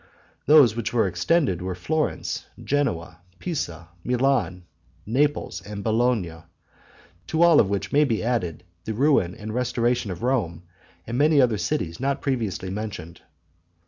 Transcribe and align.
Those 0.47 0.75
which 0.75 0.91
became 0.93 1.05
extended 1.05 1.61
were 1.61 1.75
Florence, 1.75 2.47
Genoa, 2.63 3.19
Pisa, 3.37 3.89
Milan, 4.03 4.63
Naples, 5.05 5.61
and 5.61 5.83
Bologna; 5.83 6.41
to 7.27 7.41
all 7.43 7.59
of 7.59 7.69
which 7.69 7.91
may 7.91 8.03
be 8.03 8.23
added, 8.23 8.63
the 8.85 8.95
ruin 8.95 9.35
and 9.35 9.53
restoration 9.53 10.09
of 10.09 10.23
Rome, 10.23 10.63
and 11.05 11.17
of 11.17 11.19
many 11.19 11.39
other 11.39 11.59
cities 11.59 11.99
not 11.99 12.19
previously 12.23 12.71
mentioned. 12.71 13.21